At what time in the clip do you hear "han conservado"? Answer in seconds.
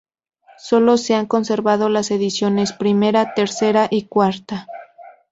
1.13-1.87